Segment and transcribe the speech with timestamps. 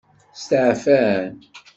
[0.41, 1.27] Steɛfan.